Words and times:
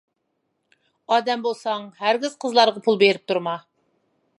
ئادەم 1.11 1.45
بولساڭ 1.45 1.85
ھەرگىز 2.03 2.37
قىزلارغا 2.45 2.87
پۇل 2.89 2.99
بېرىپ 3.05 3.31
تۇرما! 3.33 3.57